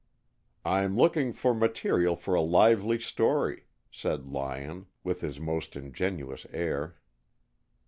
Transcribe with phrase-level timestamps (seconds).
[0.65, 6.95] "I'm looking for material for a lively story," said Lyon, with his most ingenuous air.